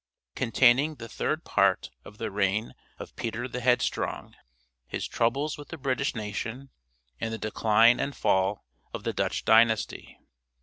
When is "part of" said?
1.45-2.17